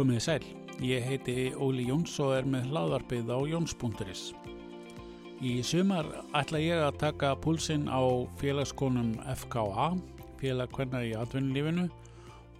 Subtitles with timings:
[0.00, 0.44] Komið sæl,
[0.80, 4.22] ég heiti Óli Jóns og er með hlaðarpið á Jóns.is.
[5.44, 6.06] Í sumar
[6.40, 8.00] ætla ég að taka púlsinn á
[8.40, 9.10] félagskonum
[9.42, 9.90] FKA,
[10.40, 11.84] félagkvenna í atvinnulífinu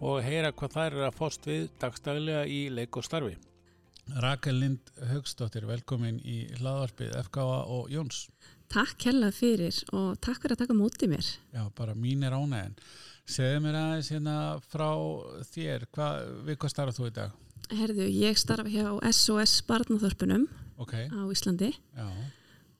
[0.05, 3.33] og heyra hvað þær er að fóst við dagstæðilega í leik og starfi.
[4.20, 8.27] Rakel Lind Högstóttir, velkomin í hlaðarpið FKA og Jóns.
[8.71, 11.28] Takk hella fyrir og takk fyrir að taka mótið mér.
[11.51, 12.77] Já, bara mín er ánæginn.
[13.27, 14.34] Segðu mér aðeins hérna
[14.70, 14.91] frá
[15.51, 16.11] þér, Hva,
[16.47, 17.33] við hvað starfað þú í dag?
[17.80, 20.45] Herðu, ég starfa hjá SOS Barnaþorpunum
[20.83, 21.09] okay.
[21.11, 22.06] á Íslandi Já.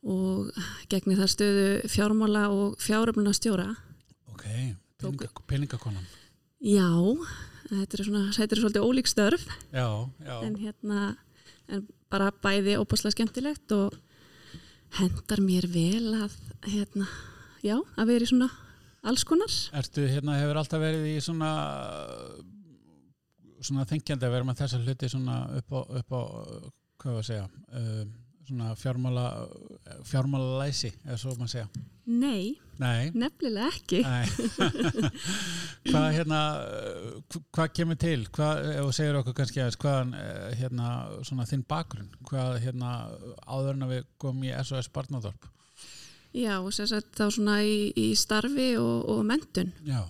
[0.02, 0.50] og
[0.90, 3.68] gegnir þar stöðu fjármála og fjáröfluna stjóra.
[4.30, 4.46] Ok,
[5.00, 6.06] Peninga, peningakonan.
[6.60, 6.90] Já,
[7.66, 9.88] þetta er, svona, þetta er svolítið ólík störf já,
[10.22, 10.36] já.
[10.45, 11.02] En, hérna,
[11.66, 13.98] en bara bæði óbúslega skemmtilegt og
[14.98, 16.34] hendar mér vel að,
[16.66, 17.06] hérna,
[17.62, 18.51] já, að vera í svona
[19.06, 19.52] alls konar.
[19.80, 21.52] Ertu, hérna, hefur alltaf verið í svona
[23.60, 26.20] svona þengjandi að vera með þessa hluti svona upp á, upp á
[27.00, 28.04] hvað var að segja uh,
[28.51, 29.24] svona fjármála
[30.10, 33.12] fjármála læsi, eða svo maður segja Nei, Nei.
[33.15, 34.26] nefnilega ekki Nei.
[35.93, 36.40] hvað hérna
[37.54, 40.12] hvað kemur til, hvað, ef þú segir okkur kannski aðeins, hvaðan
[40.59, 40.90] hérna
[41.28, 42.93] svona þinn bakgrunn, hvað hérna
[43.46, 45.48] áður en að við komum í SOS Barnathorp
[46.30, 49.73] Já, og sérsagt þá svona í, í starfi og, og mentun.
[49.82, 50.04] Já.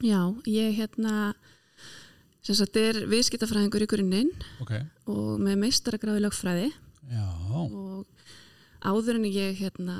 [0.00, 1.34] Já, ég hérna,
[2.42, 4.30] sérsagt er viðskiptafræðingur í grunninn
[4.64, 4.86] okay.
[5.04, 6.70] og með meistaragráði lögfræði.
[7.10, 7.26] Já.
[7.66, 8.06] Og
[8.82, 9.96] áður en ég hérna,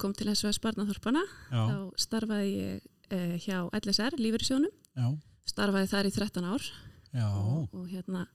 [0.00, 4.72] kom til SOS Barnaþorpana, þá starfaði ég eh, hjá LSR, Lífurisjónum.
[5.46, 6.68] Starfaði þar í 13 ár.
[7.16, 8.26] Og, og hérna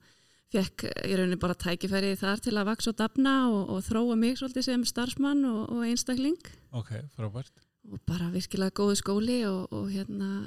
[0.52, 4.38] fekk ég raunin bara tækifæri þar til að vaks og dafna og, og þróa mig
[4.40, 6.36] svolítið sem starfsmann og, og einstakling
[6.76, 10.44] Ok, frábært og bara virkilega góðu skóli og, og hérna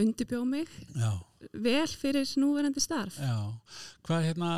[0.00, 1.12] undibjó mig Já.
[1.64, 3.18] Vel fyrir núverandi starf.
[3.20, 3.36] Já,
[4.06, 4.52] hvað hérna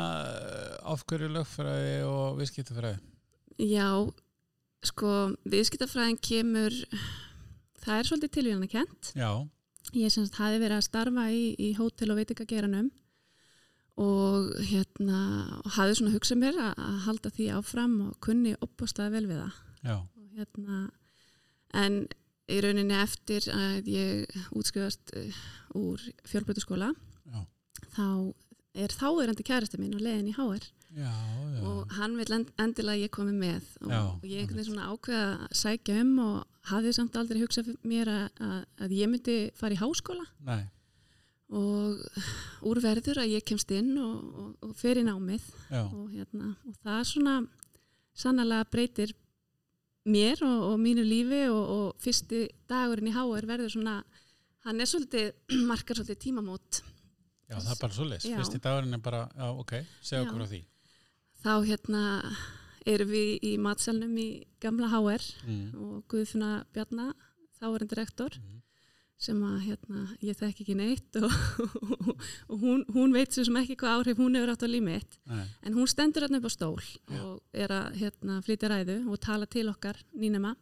[0.93, 3.01] áfhverju lögfræði og viðskiptafræði?
[3.61, 3.89] Já,
[4.87, 5.15] sko
[5.51, 6.77] viðskiptafræðin kemur
[7.81, 9.31] það er svolítið tilvíðan að kent Já.
[9.97, 12.91] Ég semst hafi verið að starfa í, í hótel og veitingageranum
[14.01, 15.19] og hérna
[15.75, 19.59] hafði svona hugsað mér að, að halda því áfram og kunni opbústaði vel við það.
[19.81, 19.95] Já.
[19.97, 20.81] og hérna
[21.81, 21.95] en
[22.51, 25.15] í rauninni eftir að ég útskrifast
[25.77, 26.91] úr fjölbrötuskóla
[27.95, 28.07] þá
[28.77, 30.63] er þáverandi kærasta mín og leiðin í HR
[30.95, 31.61] já, já.
[31.67, 33.65] og hann vil endilega ég komi með.
[33.83, 37.73] Og, já, og ég er svona ákveða að sækja um og hafði samt aldrei hugsað
[37.87, 40.27] mér að, að, að ég myndi fara í háskóla.
[40.47, 40.61] Nei.
[41.51, 41.99] Og
[42.63, 45.49] úrverður að ég kemst inn og, og, og fer í námið.
[45.81, 47.35] Og, hérna, og það svona
[48.15, 49.15] sannlega breytir
[50.09, 53.99] mér og, og mínu lífi og fyrsti dagurinn í HR verður svona
[54.65, 55.29] hann er svolítið,
[55.71, 56.81] markar svolítið tímamót.
[57.51, 60.63] Já, það er bara svolítið, fyrsti dagurinn er bara já, ok, segja okkur á því.
[61.41, 62.03] Þá hérna
[62.91, 64.29] erum við í matselnum í
[64.61, 65.65] gamla HR mm.
[65.77, 67.13] og Guðfuna Bjarnar
[67.59, 68.61] þá er hann direktor mm
[69.21, 72.07] sem að hérna, ég þekk ekki neitt og, og,
[72.51, 75.19] og hún, hún veit sem ekki hvað áhrif hún hefur átt á límið mitt.
[75.61, 77.19] En hún stendur hérna upp á stól Já.
[77.21, 80.55] og er að hérna, flytja ræðu og tala til okkar nýnema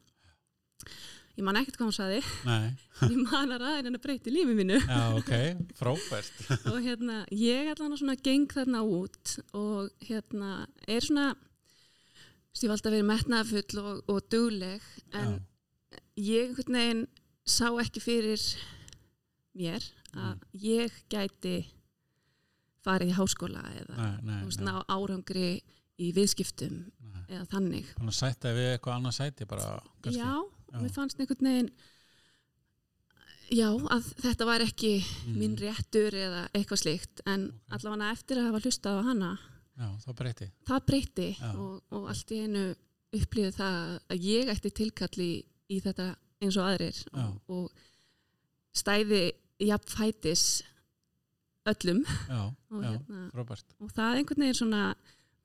[1.40, 2.20] ég man ekkert hvað hún saði
[3.14, 4.80] ég man að ræðin henni breyti lífið mínu.
[4.84, 5.31] Já, ok,
[5.80, 6.41] frábært.
[6.74, 11.30] Og hérna, ég er alveg svona geng þarna út og hérna er svona
[12.59, 14.84] ég var alltaf verið metnafull og, og dugleg
[15.16, 16.02] en Já.
[16.20, 17.06] ég, hvernig einn
[17.52, 18.46] sá ekki fyrir
[19.58, 19.84] mér
[20.16, 20.48] að mm.
[20.64, 21.58] ég gæti
[22.86, 25.59] farið í háskóla eða nei, nei, veist, ná árangri
[26.00, 27.24] í viðskiptum nei.
[27.28, 30.20] eða þannig Þannig að sætta við eitthvað annað sæti bara kannski.
[30.22, 31.72] Já, mér fannst einhvern veginn
[33.50, 35.38] já, að þetta var ekki mm.
[35.42, 37.80] minn réttur eða eitthvað slíkt en okay.
[37.80, 39.32] allavega eftir að hafa hlustað á hana
[39.80, 42.64] Já, það breyti Það breyti og, og allt í einu
[43.16, 43.78] upplýði það
[44.12, 45.29] að ég ætti tilkalli
[45.70, 46.09] í þetta
[46.41, 47.72] eins og aðrir og, og
[48.80, 49.24] stæði
[49.59, 50.44] jafnfætis
[51.70, 52.03] öllum.
[52.30, 52.41] Já,
[52.72, 53.24] og, já, hérna,
[53.80, 54.84] og það einhvern veginn svona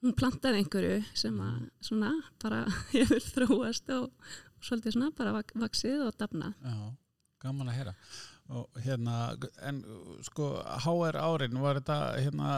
[0.05, 1.71] hún plantar einhverju sem að Mhm.
[1.81, 2.11] svona
[2.43, 4.11] bara hefur þróast og,
[4.59, 6.55] og svolítið svona bara vak, vaksið og dafnað.
[6.63, 6.95] Já,
[7.41, 7.95] gaman að heyra.
[8.55, 9.15] Og hérna,
[9.65, 9.79] en
[10.23, 10.51] sko
[10.85, 12.49] HR árin, var þetta hérna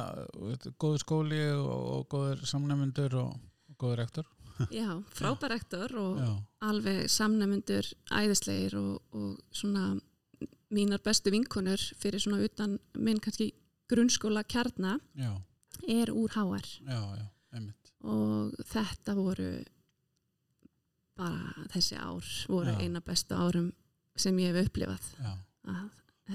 [0.83, 3.37] góður skóli og, og góður samnæmundur og,
[3.71, 4.27] og góður rektor?
[4.73, 6.31] Já, frábær rektor og Já.
[6.69, 9.97] alveg samnæmundur æðislegir og, og svona
[10.73, 13.53] mínar bestu vinkunur fyrir svona utan minn kannski
[13.91, 15.33] grunnskóla kjarna Já.
[15.89, 19.51] er úr HR Já, já, einmitt og þetta voru
[21.17, 23.71] bara þessi ár voru eina bestu árum
[24.17, 25.37] sem ég hef upplifað Já.
[25.73, 25.87] að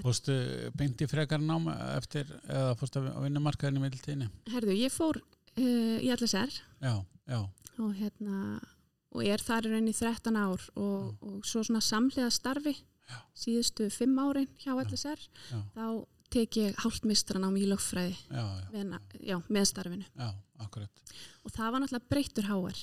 [0.01, 0.31] Fórstu
[0.79, 1.65] beinti frekar nám
[1.97, 4.29] eftir eða fórstu að vinna markaðinu meðiltíðinni?
[4.53, 5.19] Herðu, ég fór
[5.57, 6.93] uh, í LSR Já,
[7.27, 7.41] já.
[7.81, 8.61] og hérna
[9.11, 12.77] og er þar í rauninni 13 ár og, og svo svona samlega starfi
[13.11, 13.17] Já.
[13.35, 15.25] síðustu 5 árin hjá LSR
[15.75, 15.85] þá
[16.31, 17.49] tek ég hálfmistran á
[19.19, 20.05] já, með starfinu.
[21.43, 22.79] Og það var náttúrulega breyttur háar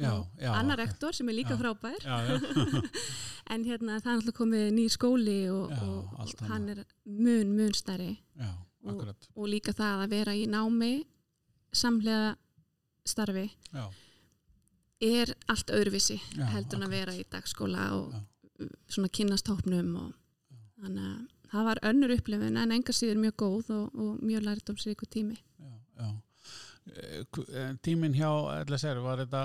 [0.00, 1.98] og annar rektor sem er líka frábær.
[2.04, 2.82] Já, já,
[3.52, 7.50] en hérna það er náttúrulega komið nýr skóli og, Já, og, og hann er mun,
[7.58, 8.52] mun já,
[8.86, 9.28] akkurat.
[9.34, 10.92] og líka það að vera í námi
[11.72, 12.36] samlega
[13.06, 13.84] starfi Já,
[15.00, 18.20] er allt öðruvísi Já, heldur en að vera í dagskóla og Já.
[18.92, 20.10] svona kynnast hópnum og
[20.80, 21.20] þannig að
[21.50, 25.38] það var önnur upplifin en enga síður mjög góð og, og mjög lærdomsríku tími.
[25.58, 26.10] já, já.
[26.90, 28.30] Eh, hv- eh, Tíminn hjá
[28.66, 29.42] LSR, var þetta,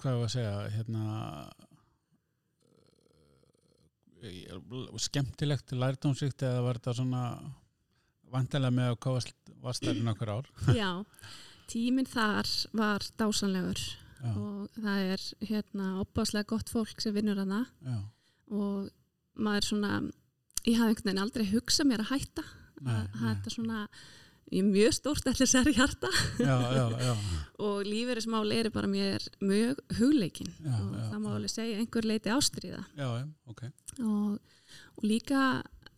[0.00, 1.04] hvað var að segja, hérna,
[4.22, 7.22] eh, skemmtilegt, lærdómsríkt eða var þetta svona
[8.32, 9.00] vantilega með að
[9.66, 10.50] hvað var stærinn okkur ár?
[10.80, 10.90] Já,
[11.70, 13.80] tíminn þar var dásanlegur
[14.16, 17.96] Já, og það er hérna opáslega gott fólk sem vinnur það já,
[18.54, 18.86] og
[19.36, 19.90] maður svona,
[20.64, 22.44] ég hafði einhvern veginn aldrei hugsað mér að hætta.
[22.80, 23.18] Nei, að, nei.
[23.26, 23.82] þetta svona,
[24.54, 27.12] ég er mjög stórt allir sér já, já,
[27.66, 32.32] og lífeyrismál eru bara mér mjög hugleikin og já, það má alveg segja einhver leiti
[32.32, 32.82] ástríða.
[32.96, 33.64] Já, já, ok,
[34.00, 34.58] og,
[34.96, 35.42] og líka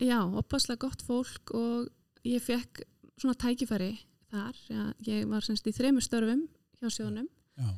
[0.01, 1.93] já, opaslega gott fólk og
[2.27, 2.83] ég fekk
[3.23, 3.93] svona tækifæri
[4.33, 6.43] þar, já, ég var semst í þremur störfum
[6.83, 7.29] hjá sjónum
[7.59, 7.71] já,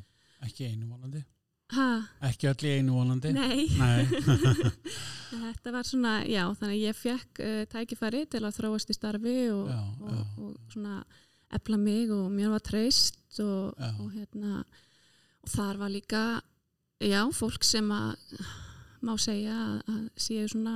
[0.45, 1.21] ekki einu vonandi,
[1.77, 1.87] ha,
[2.27, 3.31] ekki öll í einu vonandi.
[3.33, 4.05] nei, Nei,
[5.45, 9.35] þetta var svona já, þannig að ég fekk uh, tækifæri til að þróast í starfi
[9.55, 10.23] og, Já, og, já.
[10.43, 10.97] og svona
[11.51, 14.61] efla mig og mér var treyst og, og hérna
[15.41, 16.21] og þar var líka
[17.01, 18.15] já, fólk sem að
[19.01, 20.75] má segja að, að séu svona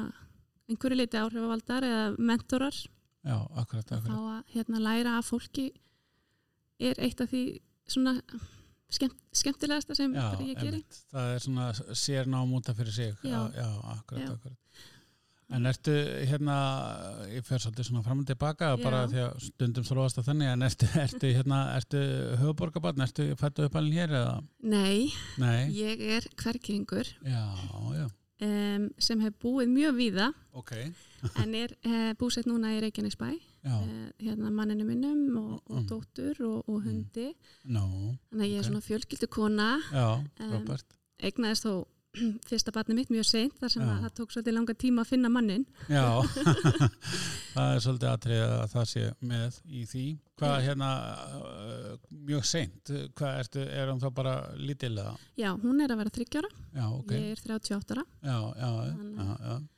[0.65, 2.75] einhverju leiti áhrifavaldar eða mentorar
[3.25, 4.17] já, akkurat, þá akkurat.
[4.35, 5.69] að hérna, læra að fólki
[6.79, 7.43] er eitt af því
[7.87, 8.15] svona
[8.95, 10.99] skemmt, skemmtilegasta sem Já, ég geri einmitt.
[11.11, 11.69] það er svona
[12.05, 13.15] sér nám út af fyrir sig.
[13.23, 13.39] Já.
[13.55, 14.61] já, akkurat, akkurat.
[15.53, 15.93] En ertu
[16.25, 16.53] hérna,
[17.29, 18.79] ég fer svolítið svona fram og tilbaka Já.
[18.81, 22.01] bara því að stundum þróast að þannig, en ertu, ertu hérna, ertu
[22.41, 24.31] höfuborgarbarn, ertu fættu upp alveg hér eða?
[24.73, 27.43] Nei, Nei, ég er hverkeringur já,
[27.93, 28.07] já,
[28.41, 30.71] um, sem hef búið mjög víða ok,
[31.43, 35.87] en er uh, búsett núna í Reykjanesbæ uh, hérna manninu minnum og, og Mm.
[35.89, 37.33] dóttur og, og hundi.
[37.65, 38.67] No, þannig að ég er ok.
[38.69, 40.07] svona fjölskyldu kona já,
[40.39, 40.85] frábært,
[41.23, 41.73] eignaðist þó
[42.49, 43.89] fyrsta barni mitt mjög seint þar sem Já.
[43.93, 46.05] að það tók svolítið langa tíma að finna mannin já,
[47.55, 50.05] það er svolítið atrið að það sé með í því.
[50.35, 50.87] Hvað hérna,
[51.39, 51.91] uh,
[52.27, 55.13] mjög seint, hvað ertu, er hann þá bara lítilega?
[55.39, 58.91] já, hún er að vera þryggjára, Já, ok, ég er 38 ára já, já, já,
[58.97, 59.55] Þannig- já, já.
[59.55, 59.71] að,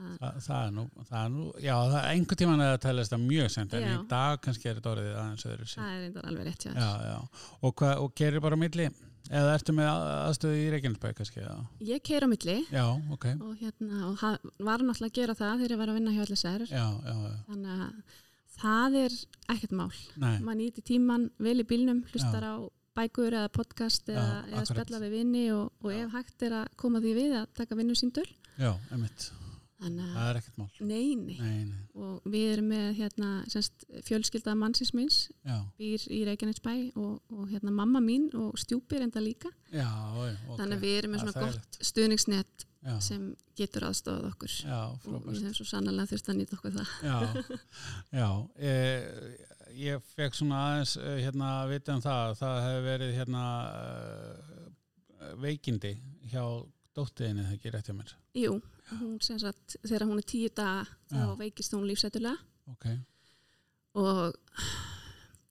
[0.00, 3.12] Þa, það er nú, það er nú, já, það er einhver tíman að það tælist
[3.14, 3.92] það mjög sent, en Já.
[3.92, 5.80] í dag kannski er þetta orðið aðeins öðru sér.
[5.84, 7.06] það er reyndar alveg rétt Já, þér.
[7.10, 7.18] já,
[7.60, 8.86] og, hvað, og gerir bara milli,
[9.28, 11.54] eða ertu með að- aðstöðu í Reykjanesbæk kannski, já,
[11.92, 12.56] ég keir á milli.
[12.72, 14.16] Já, ok, og, hérna, og
[14.58, 17.36] var náttúrulega að gera það þegar ég var að vinna hjá LSR já, já, já,
[17.50, 18.18] þannig að
[18.60, 19.16] það er
[19.54, 19.92] ekkert mál.
[20.18, 22.54] Maður nýti tíman vel í bílnum hlustar á
[22.96, 26.00] bækur eða podcast eða, Já, eða spjalla við vinni og, og Já.
[26.04, 28.26] ef hægt er að koma því við að taka vinnu síndul
[28.58, 29.30] já, þannig
[29.80, 31.36] það að er ekkert mál, nei, nei.
[31.40, 36.74] nei, nei, og við erum með hérna, semst, fjölskylda mannsins minns já, býr í Reykjanesbæ
[37.00, 39.52] og, og hérna, mamma mín og stjúpir enda líka.
[39.70, 40.56] Já, já, ok.
[40.58, 41.80] þannig að við erum með svona gott þægilegt.
[41.92, 43.24] stuðningsnet Já, sem
[43.58, 44.52] getur aðstofað okkur.
[44.64, 46.92] Já, og við höfum svo sannlega þurft að nýta okkur það.
[47.04, 47.18] Já,
[48.22, 48.28] já
[48.70, 53.16] eh, ég fekk svona aðeins eh, hérna að vita um það að það hefur verið
[53.18, 53.44] hérna
[53.80, 55.92] eh, veikindi
[56.32, 56.44] hjá
[56.96, 58.14] dóttiðinni það ekki rétt hjá mér.
[58.40, 58.56] Jú,
[59.00, 61.36] hún sem sagt þegar hún er tíu daga þá Já.
[61.40, 62.36] veikist hún lífsætulega
[62.72, 62.86] ok,
[64.00, 64.36] og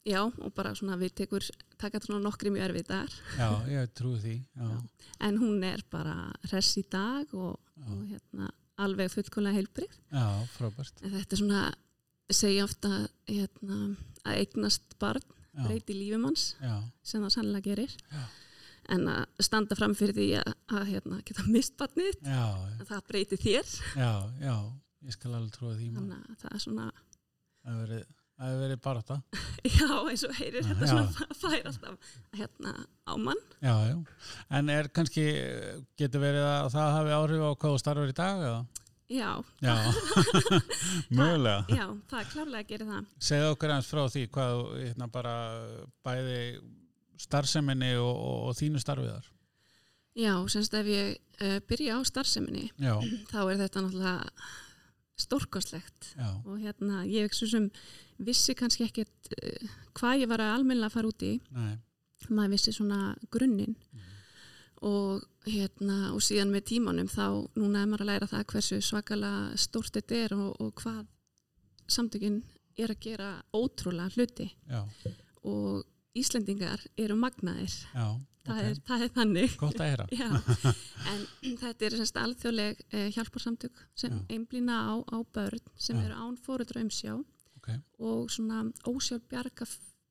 [0.08, 1.46] já, og bara svona við tekur
[1.80, 4.80] taka svona nokkri mjög erfið dagar já, ég trúi því já, Já.
[5.28, 6.16] en hún er bara
[6.50, 11.02] hress í dag og, og hérna alveg fullkomlega heilbrið já, frábært.
[11.04, 11.64] En þetta er svona
[12.32, 12.90] segja ofta
[13.28, 13.80] hérna,
[14.24, 15.24] að eignast barn
[15.66, 17.96] breyti lífum hans já, sem það sannlega gerir.
[18.14, 18.22] Já.
[18.96, 22.14] En að standa fram fyrir því að, að hérna, geta mist barnið.
[22.16, 22.46] Þitt, já,
[22.80, 23.74] að það breyti þér.
[24.00, 24.12] Já,
[24.44, 24.56] já
[25.06, 28.08] ég skal alveg trúi því þannig að það er svona það hefur verið,
[28.64, 29.18] verið barátta.
[29.80, 30.92] Já eins og heyrir þetta Já.
[30.92, 33.42] svona fær alltaf hérna á mann.
[33.60, 33.96] Já, já,
[34.60, 35.26] en er kannski
[36.00, 38.62] getur verið að það hafi áhrif á hvað þú starfur í dag eða?
[39.10, 39.74] já, já,
[41.18, 41.66] mögulega.
[41.74, 43.08] Já, það er klárlega að gera það.
[43.30, 45.36] Segðu okkur eins frá því hvað hérna bara
[46.06, 46.42] bæði
[47.20, 49.28] starfseminni og, og, og þínu starfiðar
[50.20, 52.96] já, semst ef ég uh, byrja á starfseminni já,
[53.32, 54.50] þá er þetta náttúrulega
[55.20, 57.68] stórkoslegt já, og hérna ég svo sem
[58.24, 61.34] vissi kannski ekkert uh, hvað ég var að almennilega fara út í.
[61.56, 61.76] Nei,
[62.30, 63.76] maður vissi svona grunninn.
[63.94, 64.06] Mhm.
[64.80, 67.26] og hérna og síðan með tímanum þá
[67.60, 71.02] núna er maður að læra það hversu svakalega stórt þetta er og, og hvað
[71.92, 72.38] samtökin
[72.80, 74.48] er að gera ótrúlega hluti.
[74.70, 74.86] Já,
[75.44, 75.84] og
[76.18, 77.74] Íslendingar eru magnaðir.
[77.94, 78.06] Já,
[78.48, 79.58] það, ok, er, það er þannig.
[81.10, 84.24] En þetta er semst alþjóðleg eh, hjálparsamtök sem Já.
[84.36, 86.06] einblýna á, á börn sem Já.
[86.10, 87.14] eru án fóruðra umsjá
[87.60, 89.68] Ok, og svona ósjálf bjarga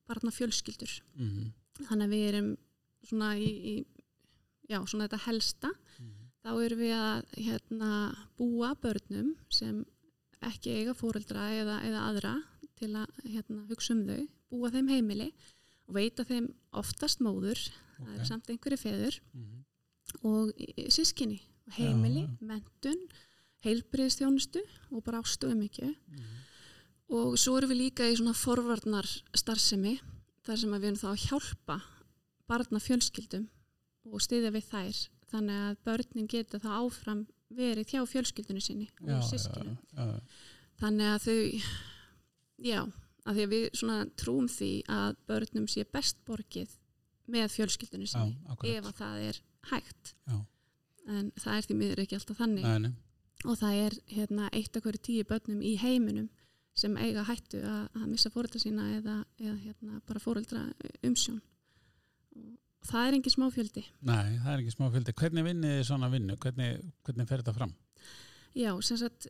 [0.08, 0.94] barna fjölskyldur.
[1.16, 1.50] mhm,
[1.88, 2.48] Þannig að við erum
[3.08, 3.74] svona í, í
[4.68, 5.70] já, svona þetta helsta.
[5.98, 6.14] mhm,
[6.44, 7.90] Þá erum við að hérna,
[8.38, 9.82] búa börnum sem
[10.46, 12.34] ekki eiga fóruldra eða, eða aðra
[12.78, 14.20] til að hérna, hugsa um þau,
[14.52, 15.32] búa þeim heimili
[15.88, 17.60] og veita þeim oftast móður,
[17.96, 19.64] það ok, eru samt einhverju feður mhm,
[20.28, 20.52] og
[20.92, 21.40] sískinni,
[21.76, 22.36] heimili, já.
[22.52, 23.02] mentun,
[23.66, 25.94] heilbriðstjónustu og bara ástu um ekki.
[26.08, 26.36] mhm,
[27.08, 29.94] Og svo erum við líka í svona forvarnar starfsemi
[30.44, 31.76] þar sem við erum þá að hjálpa
[32.48, 33.46] barna fjölskyldum
[34.12, 34.98] og styðja við þær
[35.30, 39.72] þannig að börnin geta þá áfram verið hjá fjölskyldunni sinni og já, sískinu.
[39.96, 40.20] já,
[40.78, 41.70] Þannig að þau,
[42.68, 42.80] já,
[43.28, 46.72] að því að við svona trúum því að börnum sé best borgið
[47.28, 49.40] með fjölskyldunni já, sinni akkurat, ef að það er
[49.72, 50.14] hægt.
[50.28, 50.38] já,
[51.08, 52.64] En það er því miður ekki alltaf þannig.
[52.68, 52.92] nei, nei,
[53.48, 56.26] og það er hérna, eitt af hverju tíu börnum í heiminum
[56.78, 60.66] sem eiga hættu að, að missa fóreldra sína eða, eða hérna, bara fóreldra
[61.06, 61.40] umsjón
[62.38, 65.14] og það er engin smáfjöldi nei, það er ekki smá fylgdi.
[65.18, 66.36] Hvernig vinnið þið svona vinnu?
[66.44, 67.72] Hvernig, hvernig fer þetta fram?
[68.58, 69.28] já, sem sagt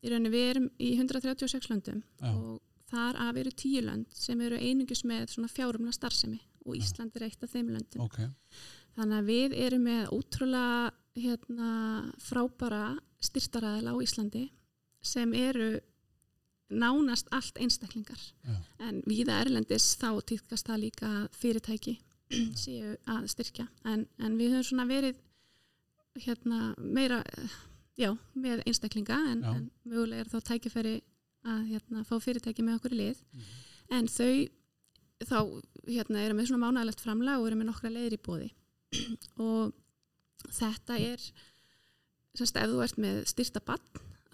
[0.00, 2.60] í rauninni við erum í 136 löndum Já, og
[2.90, 6.82] þar af eru tíu lönd sem eru einungis með svona fjárumla starfsemi og Já.
[6.82, 8.04] Ísland er eitt af þeim löndum.
[8.04, 8.18] Ok,
[8.98, 11.70] þannig að við erum með ótrúlega hérna,
[12.22, 12.84] frábara
[13.24, 14.44] styrtaræðila á Íslandi
[15.02, 15.78] sem eru
[16.70, 18.20] nánast allt einstaklingar.
[18.46, 18.54] Já,
[18.86, 21.96] en víða erlendis þá týðkast það líka fyrirtæki
[22.62, 23.66] séu að styrkja.
[23.84, 25.18] En, en við höfum svona verið
[26.20, 27.22] hérna meira
[27.98, 30.94] já, með einstaklinga en, en mögulega er þá tækifæri
[31.46, 33.22] að hérna, fá fyrirtæki með okkur í lið.
[33.32, 33.52] Mhm.
[33.90, 34.48] en þau
[35.20, 35.38] þá
[35.88, 38.50] hérna, erum við svona mánægilegt framlag og erum með nokkra leiðir í bóði
[39.48, 39.74] og
[40.48, 41.26] þetta er
[42.38, 43.82] semst ef þú ert með styrta bann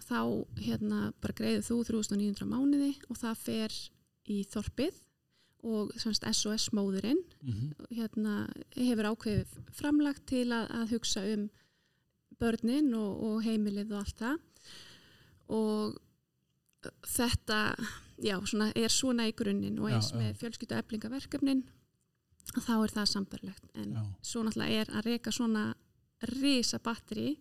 [0.07, 0.21] þá
[0.61, 3.77] hérna bara greiður þú 3900 mánuði og það fer
[4.31, 5.03] í þorpið
[5.67, 8.35] og semst SOS móðurinn mhm, hérna
[8.77, 11.49] hefur ákveðið framlagt til að, að hugsa um
[12.41, 14.41] börnin og, og heimilið og allt það.
[15.57, 15.97] Og
[17.07, 17.61] þetta
[18.23, 20.19] já, svona, er svona í grunninn og eins já.
[20.21, 21.64] með fjölskyldu eflingaverkefnin
[22.57, 25.66] þá er það sambarlegt en já, svo náttúrulega er að reyka svona
[26.37, 27.37] risa batteri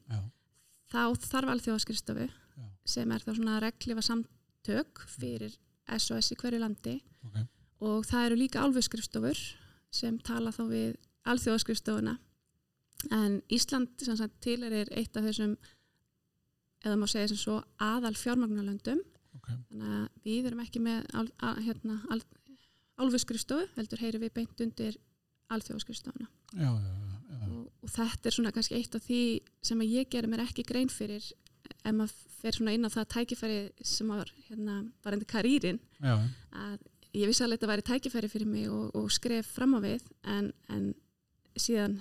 [0.92, 2.66] þá þarf alþjóðaskristofu Já.
[2.88, 5.56] sem er þá svona reglifa samtök fyrir
[5.98, 7.00] SOS í hverju landi.
[7.26, 7.40] Ok,
[7.86, 9.40] og það eru líka álfuskrifstofur
[9.94, 10.96] sem tala þá við
[11.30, 12.18] alþjóðaskrifstofuna.
[13.14, 13.92] En Ísland
[14.42, 15.58] til er eitt af þessum
[16.86, 19.02] eða má segja sem svo aðal fjármagnarlöndum
[19.46, 21.06] ok, þannig að við erum ekki með
[21.68, 22.22] hérna, al,
[23.06, 24.98] álfuskrifstofu heldur heyri við beint undir
[26.58, 26.70] já,
[27.46, 29.22] og, og þetta er svona kannski eitt af því
[29.66, 31.26] sem að ég gerir mér ekki grein fyrir
[31.86, 36.78] ef maður fer svona inn á það tækifæri sem var hérna bara endur karýrin að
[37.16, 40.06] ég vissi alveg að þetta væri tækifæri fyrir mig og, og skref fram á við
[40.24, 40.92] en, en
[41.56, 42.00] síðan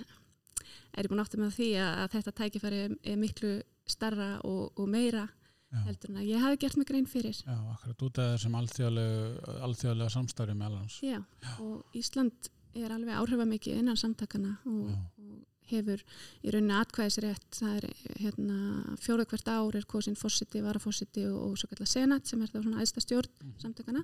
[0.95, 3.55] er ég búin átti með því að, að þetta tækifæri er, er miklu
[3.87, 5.29] starra og, og meira
[5.87, 9.57] heldur en að ég hafi gert mig grein fyrir já, akkurat út af þessum alþjóðlega,
[9.69, 10.99] alþjóðlega samstarfi með allans.
[11.03, 11.19] Já,
[11.61, 15.01] og Ísland er alveg áhrifamikið innan samtakana og, Já.
[15.19, 16.01] og hefur
[16.45, 17.85] í rauninni atkvæðisrétt það er
[18.21, 18.57] hérna
[19.01, 22.67] fjóða hvert ár er kosin fórsiti, varaforsiti og, og svo kallar senat sem er það
[22.67, 23.55] svona æðsta stjórn Mhm.
[23.63, 24.03] samtakana.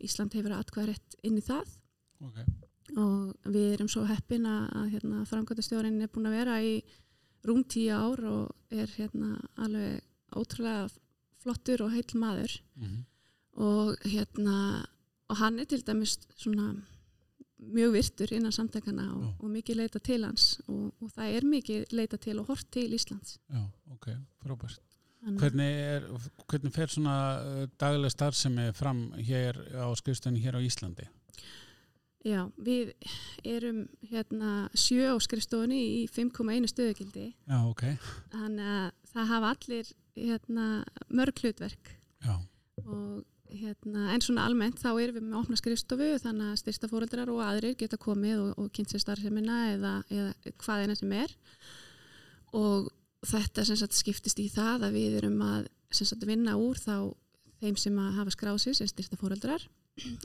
[0.00, 1.66] Ísland hefur atkvæðisrétt inn í það
[2.20, 2.36] Ok,
[3.00, 6.82] og við erum svo heppin að, að hérna, framkvæmtastjórin er búin að vera í
[7.48, 10.02] rúm tíu ár og er hérna alveg
[10.36, 10.90] ótrúlega
[11.40, 13.04] flottur og heill maður mhm,
[13.60, 14.56] og hérna
[15.30, 16.72] og hann er til dæmis svona
[17.60, 21.92] mjög virtur innan samtakana og, og mikið leita til hans og, og það er mikið
[21.94, 24.08] leita til og hort til Íslands já, ok,
[24.42, 24.80] frábært.
[25.20, 26.06] Hvernig, er,
[26.48, 31.04] hvernig fer svona uh, daglega starfsemi fram hér á skrifstöðinu hér á Íslandi?
[32.26, 32.90] Já, við
[33.48, 37.30] erum hérna sjö á skrifstofunni í 5,1 stöðugildi.
[37.48, 37.84] Já, ok,
[38.34, 40.66] þannig að það hafa allir hérna
[41.08, 41.94] mörg hlutverk.
[42.20, 42.34] Já,
[42.84, 47.32] og hérna, en svona almennt þá erum við með opna skrifstofu þannig að styrsta fóreldrar
[47.32, 51.34] og aðrir geta komið og, og kynnt sér starfsemina eða, eða hvað eina sem er.
[52.56, 52.92] Og
[53.26, 57.10] þetta sagt skiptist í það að við erum að sagt vinna úr þá
[57.60, 59.64] þeim sem hafa skráð sér sem styrta fóreldrar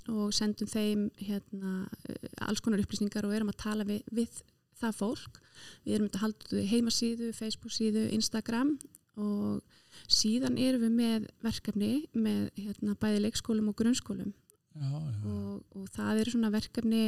[0.08, 4.42] og sendum þeim hérna, eh, alls konar upplýsingar og erum að tala við, við
[4.80, 5.42] það fólk.
[5.86, 8.78] Við erum að halda heimasíðu, Facebook síðu, Instagram
[9.16, 9.64] og
[10.12, 14.34] síðan erum við með verkefni með hérna, bæði leikskólum og grunnskólum
[14.76, 15.20] já, já.
[15.32, 17.04] og, og það eru svona verkefni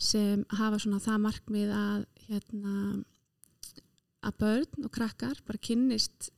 [0.00, 2.74] sem hafa svona það markmið að hérna
[4.26, 6.30] að börn og krakkar bara kynnist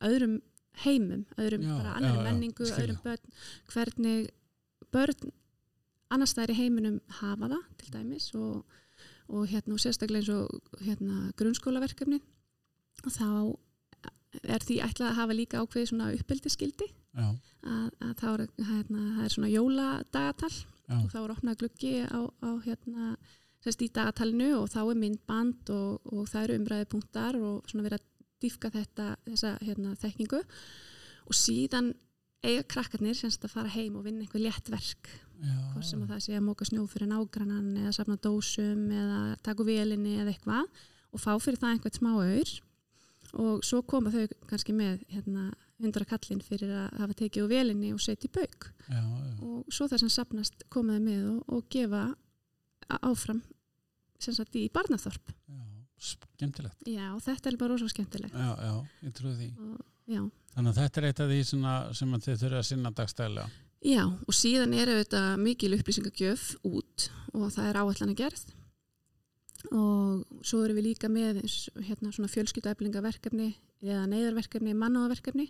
[0.00, 0.40] öðrum
[0.84, 3.34] heimum, öðrum Já, bara já, menningu, öðrum börn
[3.70, 4.30] hvernig
[4.94, 5.32] börn
[6.10, 8.62] annars staðar í heiminum hafa það til dæmis og,
[9.30, 12.20] og hérna og sérstaklega eins og hérna grunnskólaverkefni
[13.06, 13.28] og þá
[14.46, 19.04] er því ætlað að hafa líka ákveði svona uppbyldiskildi já, að, að þá er, hérna,
[19.24, 23.16] er svona jóladagatal já, og þá er opnað gluggi á, á hérna,
[23.64, 27.86] sérst í dagatalinu og þá er myndband og, og það eru umræði punktar og svona
[27.88, 28.06] verið að
[28.40, 30.40] dýfka þetta, þessa hérna, þekkingu.
[31.28, 31.90] Og síðan
[32.46, 35.10] eiga krakkarnir semst að fara heim og vinna einhver létt verk.
[35.40, 39.62] Hvort sem að það sé að móka snjó fyrir nágrannan eða safna dósum eða taka
[39.64, 42.52] úr vélinni eða eitthvað og fá fyrir það einhvert smá auður
[43.40, 47.92] og svo koma þau kannski með hérna, hundra kallinn fyrir að hafa tekið úr vélinni
[47.94, 48.68] og setja í bauk.
[48.90, 52.02] Já, já, og svo þar sem sapnast komaði með og, og gefa
[53.00, 53.42] áfram
[54.20, 55.32] sem sagt í barnaþorp.
[55.48, 55.62] Já,
[56.10, 56.84] skemmtilegt.
[56.88, 58.34] já þetta er bara rosa skemmtilegt.
[58.34, 58.74] Já, já,
[59.06, 59.50] ég trúi því.
[59.62, 60.22] og, já.
[60.54, 61.66] Þannig að þetta er eitt af því sem
[62.14, 63.58] að þið þurfa að sinna dagstæðlega.
[63.86, 68.48] já og síðan er þetta mikil upplýsingagjöf út og það er áallan að gerð
[69.76, 71.42] og svo erum við líka með
[71.84, 73.50] hérna svona fjölskyldueflingaverkefni
[73.84, 75.46] eða neyðarverkefni, mannáðaverkefni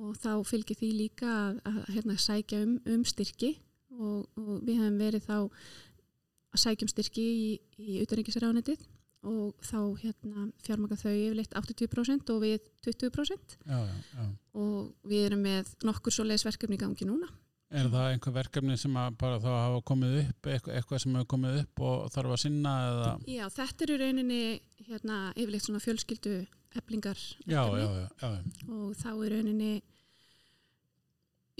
[0.00, 3.54] og þá fylgir því líka að, að hérna, sækja um, um styrki.
[3.92, 8.86] Og, og við hefum verið þá að sækja um styrki í, í utanríkisráðnetið
[9.22, 14.24] og þá hérna, fjármaka þau yfirleitt 80% og við 20% já, já, já.
[14.58, 17.30] og við erum með nokkur svo verkefni í gangi núna.
[17.72, 21.84] Er það einhver verkefni sem bara þá hafa komið upp, eitthvað, sem hefur komið upp
[21.86, 23.12] og þarf að sinna eða?
[23.30, 24.42] Já, þetta er í rauninni
[24.88, 26.34] hérna, yfirleitt svona fjölskyldu
[26.82, 28.28] eflingar Já, já, já, já,
[28.74, 29.72] og þá í rauninni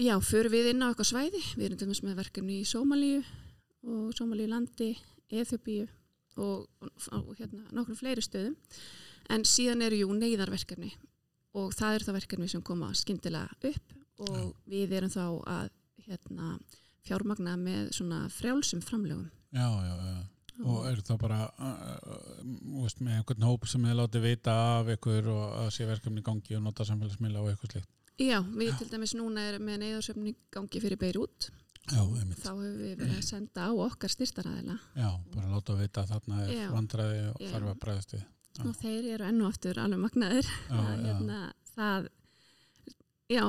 [0.03, 3.25] já, förum við inn á eitthvað svæði við erum til dæmis með verkefni í Sómalíu
[3.87, 4.95] og Sómalíu landi
[5.33, 5.89] Eþjópíu
[6.41, 6.69] og,
[7.13, 8.57] og, hérna, nokkrum fleiri stöðum
[9.33, 10.93] en síðan eru jú neyðarverkefni
[11.59, 14.45] og það eru það verkefni sem koma skyndilega upp og Já.
[14.73, 15.71] við erum þá að
[16.07, 16.53] hérna,
[17.07, 20.21] fjármagna með svona frjálsum framlögum já, já, já.
[20.69, 21.39] Og er það bara,
[22.45, 26.59] veist, með einhvern hóp sem þið látið vita af ykkur og að sé verkefni gangi
[26.59, 27.89] og nota samfélagsmiðla og eitthvað slikt?
[28.21, 31.49] Já, við til dæmis núna erum með neyðarsöfni gangi fyrir Beirut
[31.91, 36.13] Já, þá hefur við verið að senda á okkar styrstaræðila Já, bara láta vita að
[36.13, 36.67] þarna er Já.
[36.71, 38.25] vandræði og þarf að bregðast við.
[38.63, 40.51] Og þeir eru enn og aftur alveg magnaðir.
[40.71, 41.41] Að hérna,
[41.73, 42.09] það
[43.33, 43.45] já,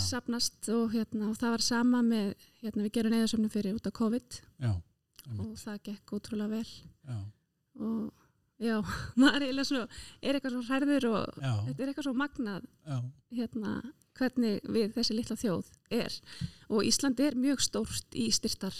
[0.00, 3.96] sapnast og, hérna, og það var sama með hérna, við gerum neyðarsöfnum fyrir út af
[3.98, 4.38] COVID.
[4.64, 4.72] Já,
[5.34, 6.70] og það gekk ótrúlega vel.
[7.04, 7.18] Já,
[7.84, 8.78] og já,
[9.20, 12.68] maður er er eitthvað svo hærður og þetta er eitthvað svo magnað
[13.34, 13.74] hérna,
[14.18, 16.18] hvernig við þessi litla þjóð er
[16.68, 18.76] og Ísland er mjög stórt í styrtar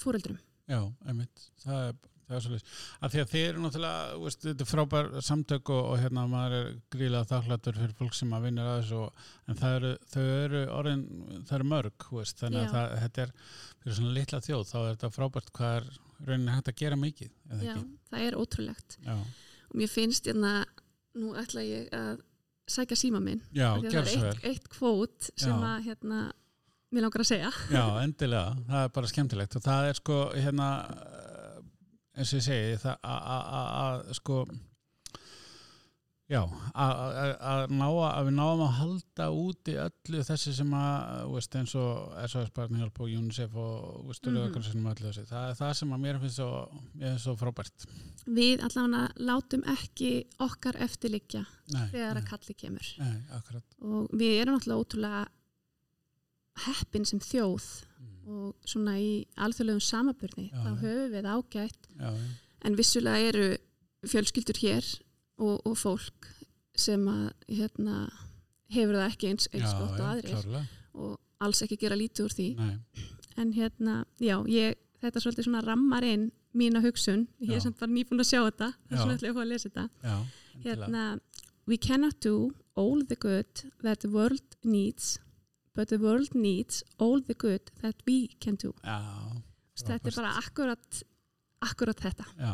[0.00, 1.46] fóreldrum já, einmitt.
[1.62, 2.74] Það er, það er svolítið.
[3.00, 6.56] Af því að þið eru náttúrulega, veist, þetta er frábær samtök og, og hérna maður
[6.58, 10.62] er grílað þakkláttur fyrir fólk sem að vinna að þessu og, en eru, þau eru
[10.78, 11.04] orðin,
[11.42, 12.72] það eru mörg, veist, þannig að Já.
[12.76, 13.34] það, þetta er
[13.82, 15.90] fyrir svona litla þjóð, þá er þetta frábært hvað er
[16.24, 17.88] rauninni hægt að gera mikið, já, ekki?
[18.12, 19.16] það er ótrúlegt Já,
[19.68, 20.54] og mér finnst hérna
[21.18, 22.22] nú ætla ég að
[22.70, 23.42] sækja síma minn.
[23.52, 25.58] Já, það er eitt, eitt kvót sem Já.
[25.74, 26.20] að hérna,
[26.94, 27.50] mér langar að segja.
[27.70, 29.56] Já, endilega, það er bara skemmtilegt.
[29.58, 31.58] Og það er sko, hérna eh,
[32.18, 34.38] eins og ég segi það að- að að- að sko
[36.30, 36.40] já,
[36.74, 37.68] að-
[38.28, 43.12] við náum að halda úti öllu þessi sem að, veist, eins og SOS Barnihjálp og
[43.18, 44.36] UNICEF og veist, Mhm.
[44.36, 44.88] -hmm.
[44.94, 46.50] öllu þessi, það er það sem að mér finnst svo,
[46.96, 47.86] mér finnst svo frábært.
[48.26, 52.94] Við allavega látum ekki okkar eftirliggja Nei, þegar að kalli kemur.
[52.98, 53.64] Nei, akkurat.
[53.82, 55.26] Og við erum náttúrulega ótrúlega
[56.66, 57.64] heppin sem þjóð
[58.00, 58.28] mm.
[58.30, 61.88] og svona í alþjóðlegum samaburði Já, þá höfum við ágætt.
[61.98, 62.28] Já, já,
[62.64, 63.58] en vissulega eru
[64.06, 65.00] fjölskyldur hér
[65.38, 66.30] og, og fólk
[66.78, 67.98] sem að hérna,
[68.74, 70.64] hefur það ekki eins, eins já, gott og aðrir klárlega.
[70.94, 72.48] og alls ekki gera lítið úr því.
[72.58, 73.04] Nei,
[73.42, 77.26] en hérna, já, ég, þetta er svolítið svona rammar inn mína hugsun.
[77.42, 79.52] Ég er samt bara nýbúin að sjá þetta þess vegna ætla ég að fá að
[79.52, 79.86] lesa þetta.
[80.04, 80.16] Já,
[80.66, 81.04] hérna,
[81.66, 85.18] we cannot do all the good that the world needs
[85.74, 88.72] but the world needs all the good that we can do.
[88.84, 88.98] Já,
[89.82, 91.02] þetta er bara akkurat
[91.64, 92.26] akkurat þetta.
[92.38, 92.52] Já,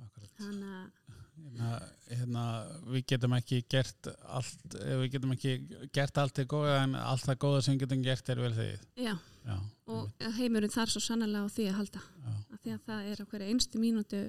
[0.00, 0.30] akkurat.
[0.40, 0.86] Þannig að
[1.56, 1.78] hérna,
[2.10, 2.44] hérna,
[2.90, 5.54] við getum ekki gert allt við getum ekki
[5.94, 8.84] gert allt í góða en allt það góða sem getum gert er vel þegið.
[9.00, 9.14] Já,
[9.46, 12.04] já, og heimurinn þar svo sannlega á því að halda.
[12.52, 14.22] Að því að það er okkur einstu mínútu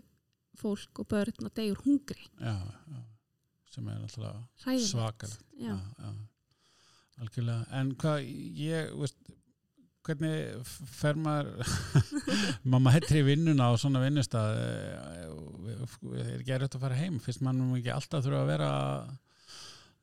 [0.57, 2.29] fólk og börn og degur hungri.
[2.39, 2.55] Já,
[2.87, 3.01] já,
[3.73, 5.43] sem er alltaf svakalegt.
[5.59, 5.75] Já.
[5.75, 6.13] já,
[7.21, 7.67] algjörlega.
[7.77, 9.19] En hvað ég veist,
[10.07, 11.67] hvernig fer maður
[12.71, 14.01] mamma hættir í vinnuna á svona
[16.01, 17.19] vinnustað er erfitt að fara heim.
[17.23, 18.71] Fyrst mannum ekki alltaf þurfa að vera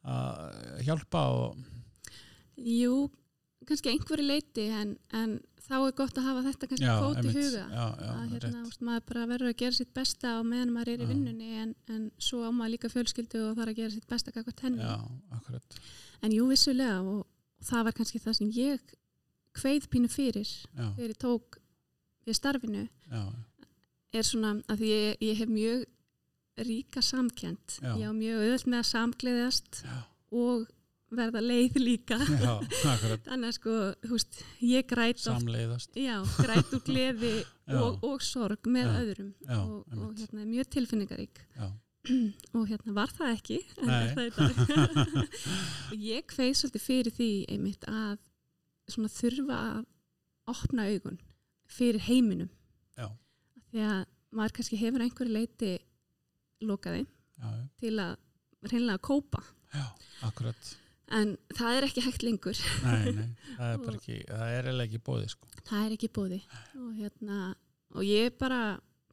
[0.05, 1.62] að hjálpa og
[2.55, 3.09] Jú,
[3.66, 7.62] kannski einhverju leiti en, en þá er gott að hafa þetta kannski kvót í huga.
[7.64, 10.92] Já, já, að hérna, úst, maður bara verður að gera sitt besta á meðan maður
[10.92, 14.07] er í vinnunni en, en svo á maður líka fjölskyldu og þarf að gera sitt
[14.11, 14.85] besta kakvart henni.
[14.85, 15.81] Já,
[16.25, 18.94] en jú vissulega og, og það var kannski það sem ég
[19.59, 20.55] kveið pínu fyrir
[21.01, 21.59] ég tók
[22.25, 22.87] við starfinu.
[23.11, 23.25] Já,
[24.14, 25.85] er svona að ég, ég hef mjög
[26.64, 29.94] ríka samkjönd ég á mjög auðvöld með að samgleðast já,
[30.35, 30.66] og
[31.14, 32.18] verða leið líka.
[32.18, 32.55] Já,
[33.29, 33.77] þannig að sko,
[34.11, 35.96] veist, ég græt samleiðast.
[35.98, 37.33] Já, græt úr gleði
[37.81, 38.94] og, og sorg með Já.
[39.03, 41.42] öðrum og, og hérna, mjög tilfinningarík.
[42.53, 43.55] Og hérna var það ekki?
[43.81, 44.27] En Nei.
[44.27, 48.18] er það ég kveið svolítið fyrir því einmitt að
[48.92, 49.87] svona þurfa að
[50.53, 51.16] opna augun
[51.72, 52.50] fyrir heiminum
[53.74, 54.00] því að
[54.34, 55.74] maður kannski hefur einhverju leiti
[56.64, 57.50] lokaði já,
[57.82, 58.16] til að
[58.70, 59.42] reynilega kópa.
[59.74, 59.84] Já,
[60.28, 60.70] akkurat.
[61.14, 62.62] En það er ekki hægt lengur.
[62.87, 63.26] Nei, nei,
[63.58, 65.50] það er bara ekki það er eiginlega ekki bóði sko.
[65.64, 66.40] Það er ekki bóði
[66.78, 67.42] og, hérna,
[67.94, 68.62] og ég er bara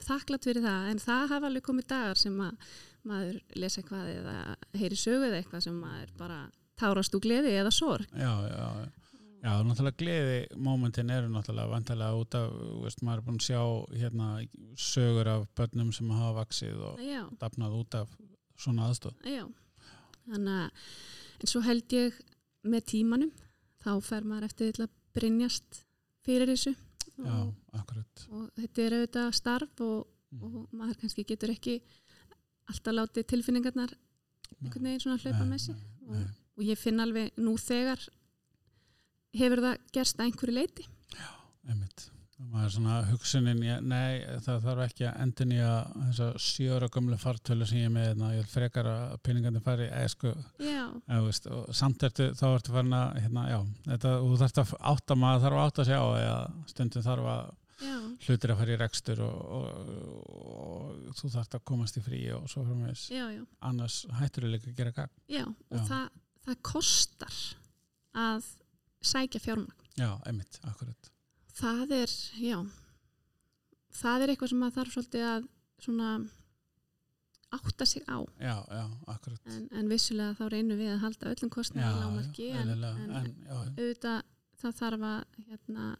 [0.02, 2.72] þakklátt fyrir það en það hafa alveg komið dagar sem að
[3.06, 4.34] maður lesa eitthvað eða
[4.78, 6.40] heyri sögu eða eitthvað sem maður bara
[6.78, 8.10] tárast úr gleði eða sorg.
[8.14, 9.01] Já, já, já
[9.42, 12.52] Já, náttúrulega gleði mómentin eru náttúrulega vantarlega út af,
[12.84, 13.62] veist, maður er búin að sjá
[13.98, 14.28] hérna
[14.78, 18.12] sögur af börnum sem hafa vaksið og já, dafnað út af
[18.54, 19.16] svona aðstóð.
[19.26, 19.42] já.
[20.28, 20.86] þannig að
[21.42, 22.20] en svo held ég
[22.62, 23.34] með tímanum
[23.82, 25.82] þá fer maður eftir til að brynjast
[26.22, 26.76] fyrir þessu
[27.18, 28.24] Já, og, akkurat.
[28.30, 30.06] og þetta er auðvitað starf og,
[30.38, 31.80] og maður kannski getur ekki
[32.70, 33.92] alltaf látið tilfinningarnar
[34.62, 36.26] einhvern veginn svona hlaupa með sig og,
[36.56, 38.06] og ég finn alveg nú þegar
[39.38, 40.88] hefur það gerst að einhverju leiti
[41.68, 42.08] einmitt.
[42.42, 46.28] Og maður er svona hugsunin, já, nei, það þarf ekki að endin í að þessa
[46.42, 50.82] sjóra gömlu fartölu sem ég með, hérna, ég vil frekar að peningandi fari, sko, já,
[51.04, 54.72] eða, veist, og samt ertu, þá ertu farin að, hérna, já, þetta, þú þarft að
[54.92, 56.40] átta maður þarf að átta sig á, eða
[56.72, 57.94] stundum þarf að já,
[58.26, 59.94] hlutir að fara í rekstur og, og,
[60.56, 64.48] og þú þarft að komast í frí og svo fyrir mig já, já, annars hættur
[64.48, 65.14] þú líka að gera gagn.
[65.30, 65.86] Já og Já.
[65.92, 67.40] Það, það kostar
[68.18, 68.50] að
[69.02, 69.88] sækja fjármagn.
[69.98, 71.10] Já, einmitt, akkurat.
[71.52, 72.58] Það er, já
[73.92, 75.48] það er eitthvað sem maður þarf svolítið að
[75.84, 76.12] svona
[77.52, 78.18] átta sig á.
[78.40, 79.42] Já, já, akkurat.
[79.52, 83.12] En, en vissulega þá reynum við að halda öllum já, kostnæðan lámarki já, en, en,
[83.18, 84.22] en, já, auðvitað
[84.62, 85.90] það þarf að hérna,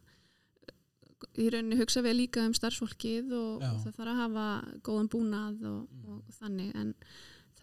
[1.42, 3.68] í rauninni hugsa við líka um starfsfólkið og, Já.
[3.74, 4.46] og það þarf að hafa
[4.88, 6.08] góðan búnað og, Mm.
[6.16, 6.94] og þannig en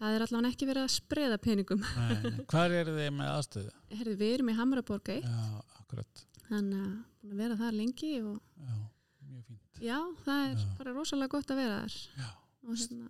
[0.00, 1.84] það er allavega ekki verið að spreða peningum.
[2.50, 3.72] Hvað eru þið með aðstöðu?
[4.00, 6.24] Herði, við erum í Hamraborg 1 já, akkurat.
[6.50, 8.76] Þannig að búin að vera þar lengi og já,
[9.30, 9.80] mjög fínt.
[9.84, 10.68] Já, það er Já.
[10.80, 11.96] bara rosalega gott að vera þar.
[12.20, 12.28] Já.
[12.60, 13.08] og hérna,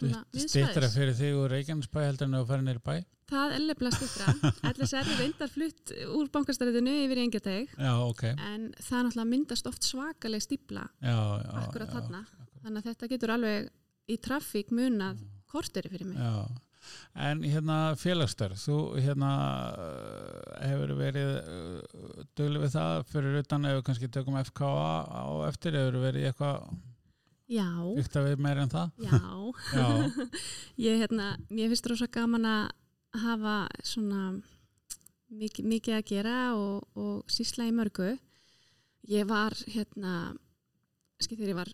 [0.00, 0.96] svona stittra viðsvæðis.
[0.98, 2.94] fyrir þig úr Reykjanesbæ heldur en þú farir neyri bæ.
[3.30, 8.22] Það er lefnilega stittra allir sérri reyndar flutt úr bankastræðinu yfir í engjateg já, ok.
[8.34, 11.14] En það náttúrulega myndast oft svakaleg stípla já,
[11.62, 12.24] akkurat þarna.
[12.64, 13.68] þannig að þetta getur alveg
[14.10, 15.20] í traffík munað
[15.50, 16.18] korteri fyrir mig.
[16.18, 16.48] Já.
[17.28, 19.30] en hérna félagsstörf þú hérna
[19.76, 24.70] uh, hefur verið uh, duglega við það fyrir utan ef við kannski tökum FKA
[25.12, 26.70] á eftir hefur verið eitthvað
[27.50, 27.68] já,
[28.00, 28.94] ykta við meira en það?
[29.04, 29.20] Já.
[29.80, 29.86] Já,
[30.88, 32.64] ég hérna, finnst rosa gaman að
[33.20, 34.22] hafa svona
[35.30, 38.14] mikið, mikið að gera og, og sísla í mörgu.
[39.10, 40.32] Ég var hérna
[41.28, 41.70] þegar ég var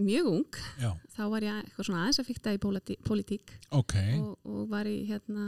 [0.00, 3.52] mjög ung já, þá var ég eitthvað svona aðeins að fykta í póliti- pólitík.
[3.76, 3.94] Ok.
[4.18, 5.46] Og, og var í hérna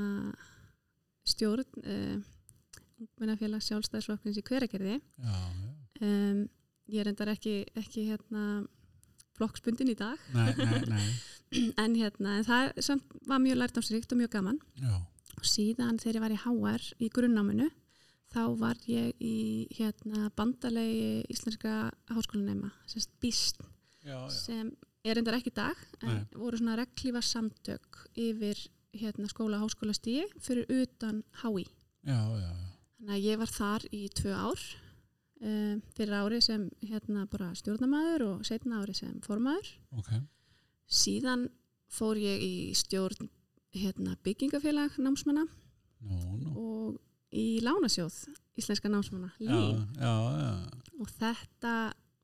[1.29, 2.17] stjórn uh,
[3.03, 4.97] ungmennafélag sjálfstæðisflokknins í hveragerði.
[6.03, 6.45] Um,
[6.91, 8.65] ég er endar ekki, ekki hérna
[9.39, 10.19] flokksbundin í dag.
[10.35, 11.07] Nei, nei, nei.
[11.83, 14.57] En hérna, en það var mjög lærtámsríkt og mjög gaman.
[14.81, 14.95] Já,
[15.37, 17.67] og síðan þegar ég var í HR í grunnáminu
[18.33, 23.63] þá var ég í hérna bandalegi íslenska háskólanema, semst BIST
[24.05, 24.29] já, já.
[24.33, 24.73] sem
[25.05, 26.27] er endar ekki dag en Nei.
[26.39, 28.59] voru svona reglífa samtök yfir
[28.97, 31.67] hérna skóla háskólastíi fyrir utan HÍ
[32.05, 34.63] þannig að ég var þar í tvö ár
[35.43, 40.13] um, fyrir ári sem hérna bara stjórnamaður og setna ári sem formaður ok
[40.93, 41.49] síðan
[41.93, 43.31] fór ég í stjórn
[43.73, 45.47] hérna, byggingafélag námsmanna
[46.05, 46.53] nú, nú.
[46.53, 47.01] og
[47.33, 48.17] í lánasjóð
[48.61, 49.57] íslenska námsmanna, Já,
[49.97, 50.53] já, já,
[51.01, 51.75] og þetta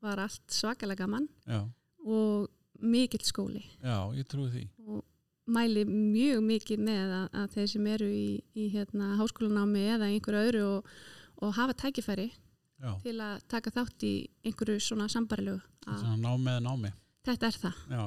[0.01, 1.63] var allt svakalega gaman já,
[2.05, 3.63] og mikill skóli.
[3.83, 4.67] Já, ég trúi því.
[4.87, 5.03] og
[5.49, 10.43] mæli mjög mikið með að, að þeir sem eru í, í hérna, háskólanámi eða einhverju
[10.45, 10.91] öðru og,
[11.41, 12.29] og hafa tækifæri
[12.79, 14.13] Já, til að taka þátt í
[14.45, 16.91] einhverju svona svona námi með námi.
[17.25, 17.81] þetta er það.
[17.89, 18.03] Já,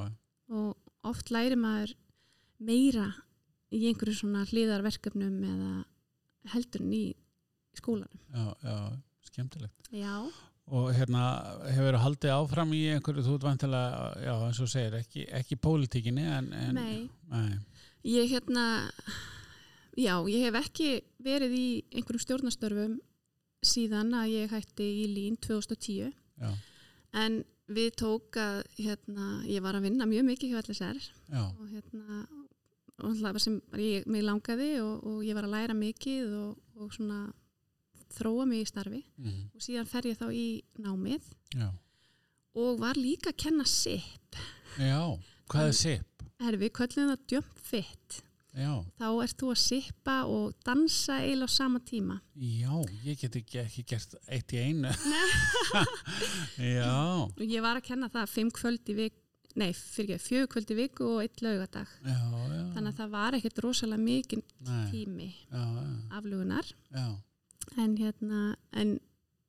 [0.55, 0.77] og
[1.11, 1.93] oft læri maður
[2.63, 3.09] meira
[3.75, 5.73] í einhverju svona hlýðarverkefnum eða
[6.53, 7.05] heldur en í
[7.79, 8.23] skólanum.
[8.35, 8.79] já, já,
[9.31, 9.93] skemmtilegt.
[9.93, 10.17] Já,
[10.73, 11.21] Og hérna,
[11.75, 16.23] hefur haldið áfram í einhverju, þú ert vantilega, já, eins og segir, ekki, ekki pólitíkinni,
[16.23, 16.79] en, en...
[16.79, 17.59] nei, Nei.
[18.07, 18.63] ég hérna,
[19.99, 20.91] já, ég hef ekki
[21.27, 22.95] verið í einhverjum stjórnastörfum
[23.67, 26.53] síðan að ég hætti í lín 2010 Já,
[27.13, 31.03] en við tók að, hérna, ég var að vinna mjög mikið hjá LSR
[31.59, 32.23] og hérna
[33.01, 36.93] það var sem ég, mig langaði og, og ég var að læra mikið og, og
[36.95, 37.21] svona
[38.13, 39.05] þróa mig í starfi.
[39.17, 40.47] Mm, og síðan fer ég þá í
[40.83, 41.71] námið já.
[42.61, 44.37] og var líka að kenna SIP
[44.81, 45.01] Já,
[45.53, 46.29] hvað er SIP?
[46.43, 48.23] Herri, við köllum það Jump Fit.
[48.53, 52.19] Já, þá ert þú að sippa og dansa eiginlega á sama tíma.
[52.37, 54.93] Já, ég get ekki, ekki gert eitt í einu.
[56.77, 56.97] já,
[57.41, 59.17] ég var að kenna það fimm kvöld í vik
[59.61, 62.63] nei, fyrir ekki, fjögur kvöld í viku og eitt laugadag já, já.
[62.75, 64.43] þannig að það var ekkert rosalega mikið
[64.93, 65.85] tími já, já,
[66.19, 66.71] aflugunar
[67.79, 68.95] en hérna, en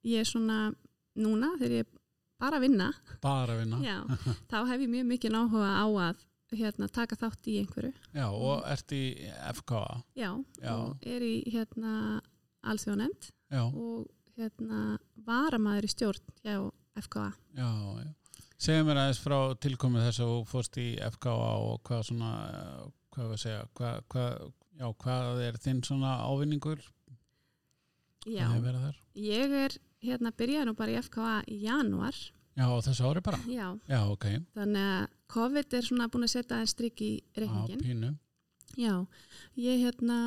[0.03, 0.59] ég er svona
[1.15, 1.91] núna þegar ég
[2.43, 2.89] bara vinna
[3.23, 3.79] bara vinna.
[3.83, 3.97] já,
[4.51, 8.61] þá hef ég mjög mikið áhuga á að hérna, taka þátt í einhverju Já, og
[8.69, 9.03] ert í
[9.57, 10.03] FKA.
[10.13, 10.29] já,
[10.61, 10.73] Já.
[10.75, 12.19] og er í hérna
[12.69, 14.05] alþjóðnefnd Já, og
[14.37, 16.57] hérna varamaður í stjórn hjá
[17.07, 17.69] FKA já,
[18.03, 18.11] já.
[18.63, 22.29] Segðu mér aðeins frá tilkomið þess að þú fórst í FKA og hvað svona,
[23.11, 24.45] hvað var að segja, hvað, hvað,
[24.79, 26.83] já, hvað er þinn svona ávinningur?
[28.23, 28.95] já, þar?
[29.19, 29.73] ég er
[30.03, 32.15] hérna byrjaði nú bara í FKA í janúar
[32.55, 33.39] Já, á þessu ári bara?
[33.49, 34.25] já, Já, ok.
[34.55, 38.11] þannig að COVID er svona búin að setja einn strik í Á reikningin pínu.
[38.77, 38.93] já,
[39.57, 40.19] ég hérna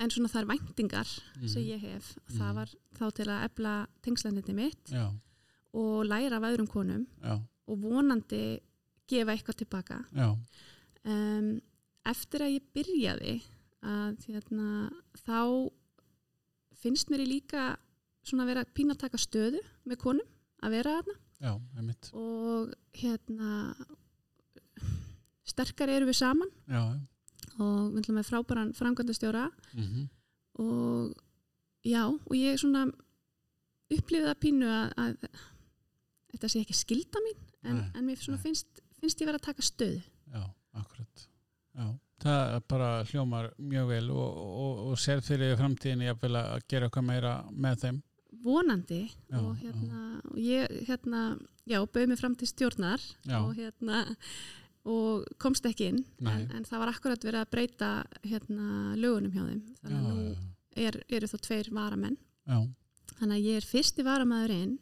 [0.00, 1.06] en svona þær væntingar
[1.36, 1.48] Mhm.
[1.48, 2.38] sem ég hef, Mhm.
[2.40, 2.66] það var
[2.98, 5.12] þá til að efla tengslandindi mitt Já,
[5.76, 7.36] og læra af öðrum konum já,
[7.66, 8.42] og vonandi
[9.10, 9.98] gefa eitthvað tilbaka.
[11.06, 11.50] Um,
[12.06, 13.34] eftir að ég byrjaði
[13.86, 14.68] að hérna,
[15.22, 15.70] þá
[16.80, 17.68] finnst mér í líka
[18.26, 20.26] svona að vera pína að taka stöðu með konum
[20.64, 21.16] að vera þarna.
[21.36, 21.52] Já,
[22.16, 23.50] og hérna
[25.46, 26.50] sterkar eru við saman.
[26.66, 26.82] Já,
[27.60, 29.50] og við ætlum með frábæran framkvæmdastjóra.
[29.74, 30.08] Mhm,
[30.64, 31.14] og
[31.86, 32.86] já, og ég svona
[33.92, 35.28] upplifið það pínu að, að
[36.36, 39.64] þetta sé ekki skilda mín en, Nei, en mér finnst, finnst ég vera að taka
[39.64, 40.02] stöðu.
[40.32, 40.42] Já,
[40.76, 41.24] akkurat.
[41.76, 41.86] Já,
[42.22, 47.08] það bara hljómar mjög vel og, og, og sér fyrir því framtíðinni að gera eitthvað
[47.10, 48.04] meira með þeim.
[48.46, 51.20] vonandi Já, og hérna og ég hérna,
[51.66, 53.38] já, bauð mig fram til stjórnar Já.
[53.40, 54.04] og hérna
[54.86, 57.88] og komst ekki inn en, en það var akkurat verið að breyta
[58.22, 59.62] hérna lögunum hjá þeim.
[59.66, 60.36] Já, þannig að nú
[60.76, 62.18] er, eru þó tveir varamenn.
[62.46, 62.58] Já,
[63.18, 64.76] þannig að ég er fyrsti varamæðurinn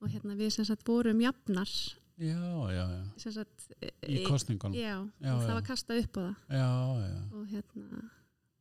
[0.00, 1.70] og hérna við sem sagt vorum jafnar.
[2.14, 2.38] Já,
[2.70, 3.04] já, já.
[3.34, 3.64] sagt
[4.06, 4.76] Í kostningunum.
[4.78, 6.34] já, og það var kastað upp á það.
[7.34, 8.04] Og hérna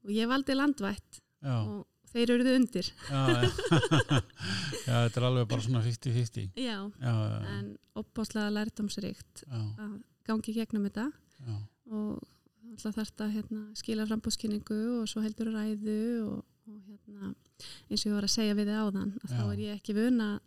[0.03, 2.89] og ég valdi landvætt já, og þeir eruðu undir.
[4.83, 6.49] Já, þetta er alveg bara svona 50-50.
[6.59, 6.75] já,
[7.55, 9.93] en opbáslega lærdomsrikt já, að
[10.27, 11.07] gangi gegnum þetta.
[11.47, 11.55] Já,
[11.93, 12.19] og
[12.73, 15.97] alltaf þarf þetta hérna, skila frambúðskynningu og svo heldur ræðu
[16.27, 16.43] og,
[17.89, 20.21] eins og ég var að segja við þið áðan að þá er ég ekki vun
[20.25, 20.39] að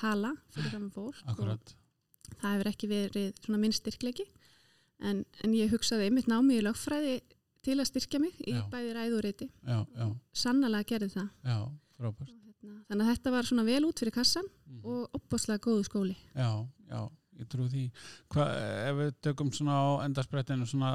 [0.00, 1.74] tala fyrir fram fólk akkurat.
[2.30, 4.26] og það hefur ekki verið svona minn styrklegi
[5.00, 7.20] en, en ég hugsaði einmitt námi í lögfræði
[7.64, 8.62] til að styrkja mig í Já.
[8.72, 11.58] bæði ræðu og reyti Já, já, sannlega gerði það já,
[12.00, 12.28] hérna,
[12.88, 14.84] þannig að þetta var svona vel út fyrir kassan Mhm.
[14.86, 16.50] og opbáslega góðu skóli Já,
[16.88, 17.00] já,
[17.40, 17.90] ég trú því.
[18.30, 18.44] Hva,
[18.88, 20.90] ef við tökum svona á endarsprættinu svona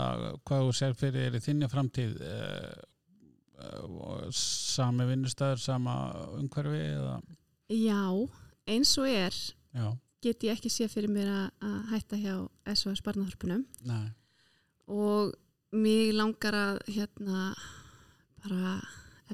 [0.46, 2.74] hvað þú sér fyrir þinni framtíð uh,
[4.36, 5.96] sami vinnustæður, sama
[6.40, 7.20] umhverfi eða,
[7.72, 8.02] Já,
[8.70, 9.34] eins og er
[9.74, 9.88] já,
[10.22, 12.36] get ég ekki sé fyrir mér að, hætta hjá
[12.76, 14.12] SOS barnaþorpunum nei,
[14.92, 15.34] og
[15.76, 17.54] mig langar að hérna
[18.44, 18.76] bara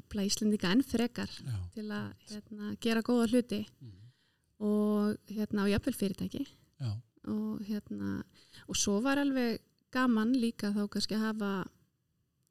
[0.00, 3.98] efla Íslendinga enn frekar já, til að hérna, gera góða hluti mhm,
[4.62, 6.46] og hérna á jafnvel fyrirtæki.
[6.80, 6.92] Já,
[7.28, 8.22] og hérna
[8.70, 9.60] og svo var alveg
[9.92, 11.50] gaman líka þá kannski að hafa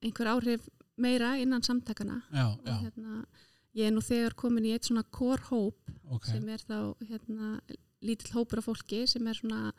[0.04, 0.68] einhver áhrif
[1.02, 3.26] meira innan samtakana já, og já, hérna
[3.78, 6.78] ég er nú þegar komin í eitt svona core hóp ok, sem er þá
[7.10, 7.58] hérna
[8.02, 9.74] lítill hópur af fólki sem er svona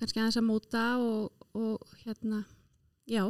[0.00, 2.44] kannski aðeins að móta og, og hérna
[3.10, 3.24] Já,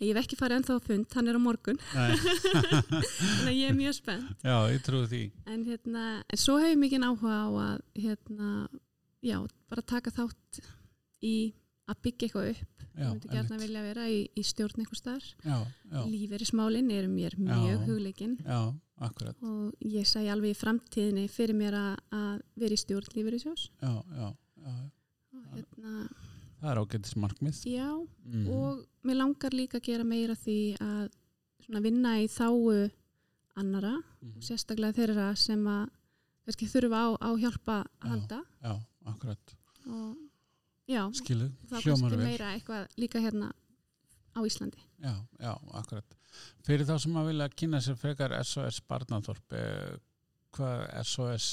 [0.00, 1.78] ég hef ekki farið ennþá að fund, hann er á morgun.
[1.92, 4.30] Þannig að ég er mjög spennt.
[4.40, 5.22] Já, ég trúi því.
[5.44, 8.52] En, hérna, en svo hef ég mikið áhuga á að hérna,
[9.20, 9.36] já,
[9.68, 10.62] bara taka þátt
[11.20, 11.34] í
[11.88, 13.62] að byggja eitthvað upp ég myndi gerna einmitt.
[13.62, 15.28] vilja vera í, í stjórn eitthvað starf
[16.12, 17.84] lífeyrismálin eru mér mjög Já.
[17.86, 18.60] hugleikin já,
[19.08, 23.12] akkurat og ég sæ alveg í framtíðinni fyrir mér að, að vera í stjórn
[23.82, 26.08] og hérna,
[26.60, 28.48] það er ágættis markmið já mm.
[28.50, 31.08] og mér langar líka að gera meira því að
[31.84, 32.90] vinna í þáu
[33.58, 34.32] annara Mhm.
[34.36, 35.90] og sérstaklega þeirra sem að
[36.72, 38.08] þurfa á, á hjálpa að Já.
[38.10, 38.72] halda Já,
[39.06, 39.54] akkurat,
[39.86, 40.16] og
[40.88, 43.52] já, skilu, þá hljómar kannski meira eitthvað líka hérna
[44.34, 44.82] á Íslandi.
[45.02, 46.18] Já, já, akkurat.
[46.66, 49.96] Fyrir þá sem að vilja kynna sér frekar SOS Barnaþorp eh,
[50.54, 51.46] hvað SOS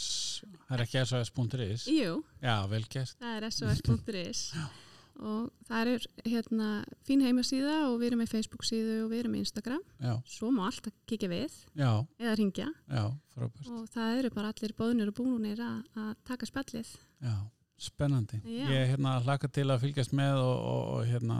[0.67, 4.65] það er ekki SOS.is Jú, Já, það er sos.is Já.
[5.25, 6.69] og það er hérna
[7.07, 9.83] fín heimasíða og við erum með Facebook síðu og við erum með Instagram.
[10.03, 14.75] Já, svo má alltaf kikið við já, eða ringja já, og það eru bara allir
[14.79, 16.95] bóðnir og búnir að, að taka spjallið.
[17.23, 17.35] Já,
[17.81, 18.41] spennandi.
[18.43, 18.67] Já.
[18.71, 21.39] Ég hérna hlaka til að fylgjast með og, og, og hérna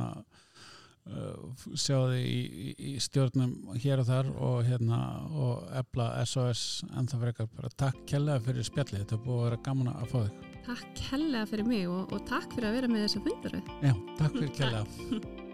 [1.12, 5.00] uh, sjá þið í, í, í stjórnum hér og þar og hérna
[5.32, 7.50] og ebla SOS en það frekar.
[7.56, 9.06] Bara takk kærlega fyrir spjallið.
[9.06, 10.52] Þetta búið að vera gaman að fá þig.
[10.65, 13.74] Takk hellega fyrir mig og, og takk fyrir að vera með þessa fundaröð.
[13.86, 15.34] Já, takk fyrir kærlega